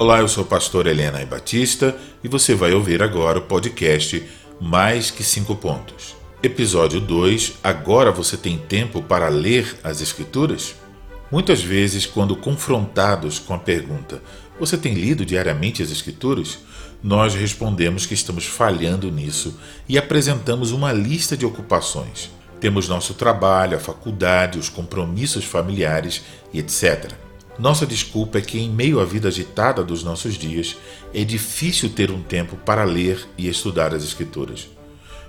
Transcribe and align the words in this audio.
Olá, 0.00 0.20
eu 0.20 0.28
sou 0.28 0.44
o 0.44 0.46
pastor 0.46 0.86
Helena 0.86 1.26
Batista 1.26 1.96
e 2.22 2.28
você 2.28 2.54
vai 2.54 2.72
ouvir 2.72 3.02
agora 3.02 3.40
o 3.40 3.42
podcast 3.42 4.24
Mais 4.60 5.10
que 5.10 5.24
Cinco 5.24 5.56
Pontos. 5.56 6.14
Episódio 6.40 7.00
2: 7.00 7.54
Agora 7.64 8.12
você 8.12 8.36
tem 8.36 8.58
tempo 8.58 9.02
para 9.02 9.28
ler 9.28 9.76
as 9.82 10.00
Escrituras? 10.00 10.76
Muitas 11.32 11.60
vezes, 11.60 12.06
quando 12.06 12.36
confrontados 12.36 13.40
com 13.40 13.52
a 13.52 13.58
pergunta: 13.58 14.22
Você 14.60 14.76
tem 14.76 14.94
lido 14.94 15.26
diariamente 15.26 15.82
as 15.82 15.90
Escrituras? 15.90 16.60
Nós 17.02 17.34
respondemos 17.34 18.06
que 18.06 18.14
estamos 18.14 18.46
falhando 18.46 19.10
nisso 19.10 19.58
e 19.88 19.98
apresentamos 19.98 20.70
uma 20.70 20.92
lista 20.92 21.36
de 21.36 21.44
ocupações. 21.44 22.30
Temos 22.60 22.86
nosso 22.86 23.14
trabalho, 23.14 23.76
a 23.76 23.80
faculdade, 23.80 24.60
os 24.60 24.68
compromissos 24.68 25.44
familiares 25.44 26.22
e 26.52 26.60
etc. 26.60 27.27
Nossa 27.58 27.84
desculpa 27.84 28.38
é 28.38 28.40
que, 28.40 28.58
em 28.58 28.70
meio 28.70 29.00
à 29.00 29.04
vida 29.04 29.26
agitada 29.26 29.82
dos 29.82 30.04
nossos 30.04 30.34
dias, 30.34 30.76
é 31.12 31.24
difícil 31.24 31.90
ter 31.90 32.10
um 32.10 32.22
tempo 32.22 32.56
para 32.56 32.84
ler 32.84 33.26
e 33.36 33.48
estudar 33.48 33.92
as 33.92 34.04
Escrituras. 34.04 34.68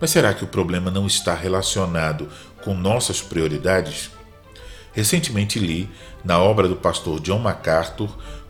Mas 0.00 0.10
será 0.10 0.32
que 0.32 0.42
o 0.42 0.48
problema 0.48 0.90
não 0.90 1.06
está 1.06 1.34
relacionado 1.34 2.28
com 2.62 2.74
nossas 2.74 3.20
prioridades? 3.20 4.10
Recentemente 4.92 5.58
li, 5.58 5.88
na 6.24 6.38
obra 6.38 6.66
do 6.66 6.76
pastor 6.76 7.20
John 7.20 7.40
MacArthur, 7.40 8.08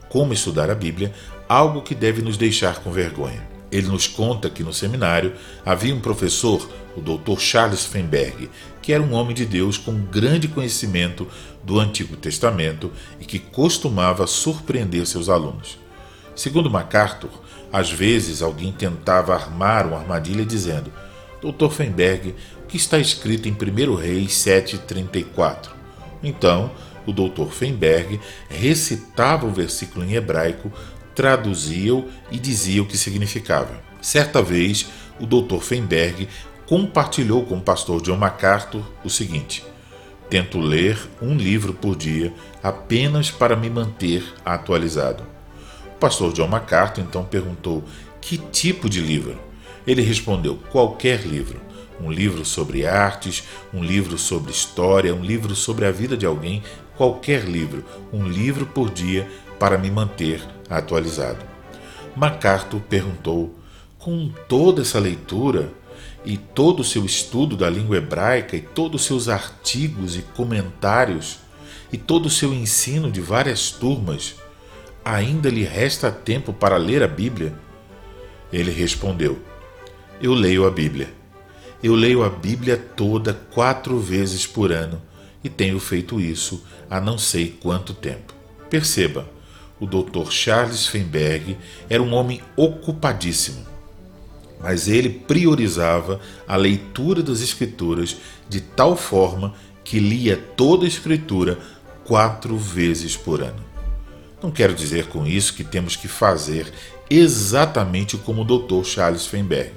Como 0.09 0.33
Estudar 0.33 0.71
a 0.71 0.75
Bíblia, 0.75 1.13
algo 1.49 1.83
que 1.83 1.95
deve 1.95 2.23
nos 2.23 2.37
deixar 2.37 2.81
com 2.81 2.93
vergonha. 2.93 3.54
Ele 3.71 3.89
nos 3.89 4.07
conta 4.07 4.51
que 4.51 4.63
no 4.63 4.73
seminário 4.73 5.33
havia 5.65 5.95
um 5.95 6.01
professor, 6.01 6.69
o 6.97 7.01
Dr. 7.01 7.39
Charles 7.41 7.85
Feinberg, 7.85 8.49
que 8.81 8.93
era 8.93 9.03
um 9.03 9.15
homem 9.15 9.35
de 9.35 9.45
Deus 9.45 9.77
com 9.77 10.05
grande 10.05 10.47
conhecimento 10.47 11.27
do 11.63 11.81
Antigo 11.81 12.17
Testamento 12.17 12.93
e 13.19 13.25
que 13.25 13.39
costumava 13.39 14.27
surpreender 14.27 15.07
seus 15.07 15.29
alunos. 15.29 15.79
Segundo 16.37 16.71
MacArthur, 16.71 17.31
às 17.73 17.91
vezes 17.91 18.43
alguém 18.43 18.73
tentava 18.73 19.35
armar 19.35 19.87
uma 19.87 19.99
armadilha 19.99 20.45
dizendo: 20.45 20.93
Dr. 21.41 21.71
Feinberg, 21.71 22.35
o 22.63 22.67
que 22.67 22.77
está 22.77 22.99
escrito 22.99 23.49
em 23.49 23.53
1 23.53 23.95
Reis 23.95 24.33
7,34? 24.33 25.71
Então, 26.23 26.71
o 27.07 27.13
Dr. 27.13 27.51
Feinberg 27.51 28.21
recitava 28.49 29.47
o 29.47 29.51
versículo 29.51 30.05
em 30.05 30.15
hebraico 30.15 30.73
traduzia-o 31.15 32.09
e 32.31 32.39
dizia 32.39 32.83
o 32.83 32.87
que 32.87 32.99
significava. 32.99 33.81
Certa 34.01 34.43
vez, 34.43 34.87
o 35.21 35.27
Dr. 35.27 35.61
Feinberg 35.61 36.29
compartilhou 36.67 37.45
com 37.45 37.57
o 37.57 37.63
pastor 37.63 38.01
John 38.03 38.17
MacArthur 38.17 38.83
o 39.05 39.11
seguinte: 39.11 39.65
Tento 40.29 40.59
ler 40.59 40.99
um 41.21 41.37
livro 41.37 41.73
por 41.73 41.97
dia 41.97 42.33
apenas 42.63 43.31
para 43.31 43.55
me 43.55 43.71
manter 43.71 44.25
atualizado. 44.45 45.25
O 45.95 45.99
pastor 45.99 46.33
John 46.33 46.49
MacArthur 46.49 47.05
então 47.05 47.25
perguntou: 47.25 47.85
Que 48.21 48.39
tipo 48.39 48.89
de 48.89 49.01
livro? 49.01 49.39
Ele 49.87 50.03
respondeu: 50.03 50.59
Qualquer 50.71 51.27
livro. 51.27 51.63
Um 52.01 52.11
livro 52.11 52.45
sobre 52.45 52.85
artes, 52.85 53.45
um 53.73 53.83
livro 53.83 54.19
sobre 54.19 54.51
história, 54.51 55.15
um 55.15 55.23
livro 55.23 55.55
sobre 55.55 55.87
a 55.87 55.93
vida 55.93 56.17
de 56.17 56.27
alguém, 56.27 56.61
qualquer 56.97 57.45
livro, 57.45 57.85
um 58.13 58.27
livro 58.29 58.67
por 58.67 58.91
dia 58.91 59.29
para 59.59 59.79
me 59.79 59.91
manter 59.91 60.43
atualizado. 60.69 61.45
MacArthur 62.17 62.81
perguntou: 62.81 63.55
com 63.99 64.31
toda 64.49 64.83
essa 64.83 64.99
leitura 64.99 65.73
e 66.25 66.37
todo 66.37 66.81
o 66.81 66.85
seu 66.85 67.05
estudo 67.05 67.57
da 67.57 67.69
língua 67.69 67.97
hebraica 67.97 68.57
e 68.57 68.61
todos 68.61 69.03
os 69.03 69.07
seus 69.07 69.29
artigos 69.29 70.17
e 70.17 70.23
comentários 70.23 71.39
e 71.93 71.99
todo 71.99 72.27
o 72.27 72.31
seu 72.31 72.53
ensino 72.53 73.11
de 73.11 73.21
várias 73.21 73.71
turmas, 73.71 74.37
ainda 75.05 75.49
lhe 75.49 75.65
resta 75.65 76.11
tempo 76.11 76.53
para 76.53 76.77
ler 76.77 77.03
a 77.03 77.09
Bíblia? 77.09 77.55
Ele 78.53 78.71
respondeu: 78.71 79.39
Eu 80.21 80.35
leio 80.35 80.67
a 80.67 80.71
Bíblia. 80.71 81.13
Eu 81.83 81.95
leio 81.95 82.25
a 82.25 82.31
Bíblia 82.31 82.77
toda 82.77 83.35
quatro 83.35 83.99
vezes 83.99 84.47
por 84.47 84.73
ano 84.73 85.03
e 85.45 85.49
tenho 85.51 85.79
feito 85.79 86.19
isso 86.19 86.65
há 86.91 87.01
não 87.01 87.19
sei 87.19 87.57
quanto 87.61 87.93
tempo. 87.93 88.35
Perceba, 88.71 89.29
o 89.79 89.87
Dr. 89.87 90.31
Charles 90.31 90.87
Feinberg 90.87 91.57
era 91.89 92.03
um 92.03 92.15
homem 92.15 92.41
ocupadíssimo, 92.57 93.65
mas 94.61 94.89
ele 94.89 95.11
priorizava 95.11 96.19
a 96.49 96.57
leitura 96.57 97.23
das 97.23 97.43
Escrituras 97.43 98.17
de 98.49 98.61
tal 98.61 98.97
forma 98.97 99.55
que 99.85 99.99
lia 99.99 100.37
toda 100.57 100.87
a 100.87 100.89
Escritura 100.89 101.59
quatro 102.05 102.57
vezes 102.57 103.17
por 103.17 103.43
ano. 103.43 103.63
Não 104.43 104.51
quero 104.51 104.75
dizer 104.75 105.07
com 105.09 105.27
isso 105.27 105.55
que 105.55 105.65
temos 105.65 105.97
que 105.97 106.09
fazer 106.09 106.73
exatamente 107.09 108.17
como 108.17 108.43
o 108.43 108.45
Dr. 108.45 108.85
Charles 108.85 109.27
Feinberg. 109.27 109.73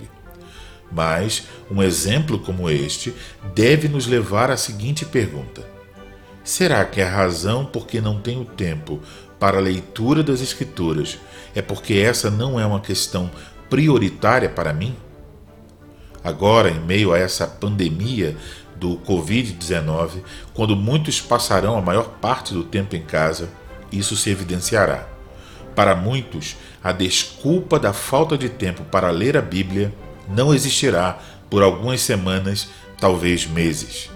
Mas 0.92 1.44
um 1.70 1.84
exemplo 1.84 2.40
como 2.40 2.70
este 2.70 3.14
deve 3.54 3.88
nos 3.88 4.08
levar 4.08 4.50
à 4.50 4.58
seguinte 4.58 5.06
pergunta: 5.06 5.66
Será 6.44 6.86
que 6.86 7.02
a 7.02 7.10
razão 7.10 7.66
por 7.66 7.86
que 7.86 8.00
não 8.00 8.22
tenho 8.22 8.46
tempo 8.46 9.02
para 9.40 9.58
a 9.58 9.62
leitura 9.62 10.24
das 10.24 10.42
Escrituras 10.42 11.20
é 11.54 11.62
porque 11.62 11.96
essa 11.96 12.32
não 12.32 12.60
é 12.60 12.66
uma 12.66 12.80
questão 12.80 13.30
prioritária 13.70 14.50
para 14.50 14.74
mim? 14.74 14.96
Agora, 16.24 16.70
em 16.70 16.80
meio 16.80 17.14
a 17.14 17.18
essa 17.18 17.46
pandemia 17.46 18.36
do 18.76 18.98
Covid-19, 19.00 20.22
quando 20.54 20.76
muitos 20.76 21.20
passarão 21.20 21.78
a 21.78 21.82
maior 21.82 22.10
parte 22.22 22.54
do 22.54 22.64
tempo 22.64 22.96
em 22.96 23.02
casa, 23.02 23.50
isso 23.92 24.16
se 24.16 24.30
evidenciará. 24.30 25.08
Para 25.76 25.96
muitos, 25.96 26.56
a 26.84 26.92
desculpa 26.92 27.80
da 27.80 27.94
falta 27.94 28.38
de 28.38 28.50
tempo 28.50 28.84
para 28.86 29.10
ler 29.10 29.38
a 29.38 29.42
Bíblia 29.42 29.94
não 30.30 30.54
existirá 30.54 31.20
por 31.50 31.64
algumas 31.64 32.02
semanas, 32.02 32.68
talvez 33.00 33.46
meses. 33.46 34.10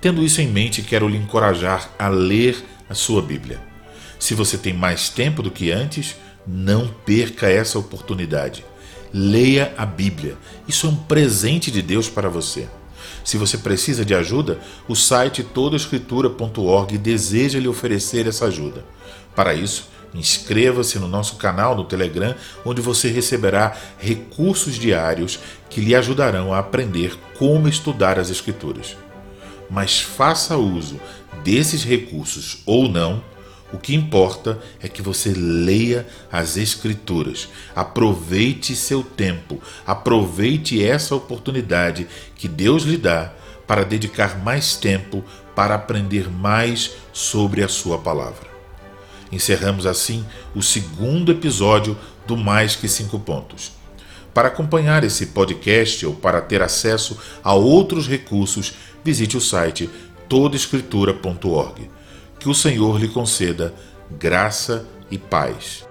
Tendo 0.00 0.24
isso 0.24 0.40
em 0.40 0.48
mente, 0.48 0.82
quero 0.82 1.08
lhe 1.08 1.18
encorajar 1.18 1.90
a 1.98 2.08
ler 2.08 2.64
a 2.88 2.94
sua 2.94 3.20
Bíblia. 3.20 3.60
Se 4.18 4.34
você 4.34 4.58
tem 4.58 4.72
mais 4.72 5.08
tempo 5.08 5.42
do 5.42 5.50
que 5.50 5.70
antes, 5.70 6.16
não 6.46 6.88
perca 6.88 7.48
essa 7.48 7.78
oportunidade. 7.78 8.64
Leia 9.12 9.74
a 9.76 9.84
Bíblia. 9.84 10.36
Isso 10.66 10.86
é 10.86 10.90
um 10.90 10.96
presente 10.96 11.70
de 11.70 11.82
Deus 11.82 12.08
para 12.08 12.28
você. 12.28 12.68
Se 13.24 13.36
você 13.36 13.58
precisa 13.58 14.04
de 14.04 14.14
ajuda, 14.14 14.58
o 14.88 14.94
site 14.94 15.42
todaescritura.org 15.42 16.96
deseja 16.98 17.58
lhe 17.58 17.68
oferecer 17.68 18.26
essa 18.26 18.46
ajuda. 18.46 18.84
Para 19.34 19.54
isso, 19.54 19.88
inscreva-se 20.14 20.98
no 20.98 21.08
nosso 21.08 21.36
canal 21.36 21.76
no 21.76 21.84
Telegram, 21.84 22.34
onde 22.64 22.80
você 22.80 23.08
receberá 23.08 23.76
recursos 23.98 24.76
diários 24.76 25.38
que 25.68 25.80
lhe 25.80 25.94
ajudarão 25.94 26.52
a 26.52 26.58
aprender 26.58 27.16
como 27.38 27.68
estudar 27.68 28.18
as 28.18 28.30
Escrituras. 28.30 28.96
Mas 29.68 30.00
faça 30.00 30.56
uso 30.56 31.00
desses 31.44 31.84
recursos 31.84 32.62
ou 32.66 32.88
não, 32.88 33.22
o 33.72 33.78
que 33.78 33.94
importa 33.94 34.58
é 34.80 34.88
que 34.88 35.00
você 35.00 35.32
leia 35.32 36.06
as 36.30 36.56
Escrituras, 36.56 37.48
aproveite 37.74 38.74
seu 38.74 39.02
tempo, 39.02 39.62
aproveite 39.86 40.84
essa 40.84 41.14
oportunidade 41.14 42.08
que 42.34 42.48
Deus 42.48 42.82
lhe 42.82 42.96
dá 42.96 43.32
para 43.66 43.84
dedicar 43.84 44.42
mais 44.42 44.74
tempo 44.74 45.24
para 45.54 45.76
aprender 45.76 46.28
mais 46.28 46.90
sobre 47.12 47.62
a 47.62 47.68
Sua 47.68 47.98
palavra. 47.98 48.49
Encerramos 49.32 49.86
assim 49.86 50.24
o 50.54 50.62
segundo 50.62 51.30
episódio 51.32 51.96
do 52.26 52.36
Mais 52.36 52.74
Que 52.74 52.88
Cinco 52.88 53.18
Pontos. 53.18 53.72
Para 54.32 54.48
acompanhar 54.48 55.02
esse 55.04 55.26
podcast 55.26 56.06
ou 56.06 56.14
para 56.14 56.40
ter 56.40 56.62
acesso 56.62 57.18
a 57.42 57.52
outros 57.54 58.08
recursos, 58.08 58.74
visite 59.04 59.36
o 59.36 59.40
site 59.40 59.90
todaescritura.org. 60.28 61.90
Que 62.38 62.48
o 62.48 62.54
Senhor 62.54 62.98
lhe 62.98 63.08
conceda 63.08 63.74
graça 64.10 64.86
e 65.10 65.18
paz. 65.18 65.89